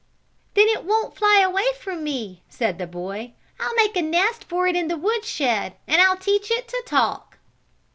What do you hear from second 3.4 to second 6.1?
"I'll make a nest for it in the woodshed, and then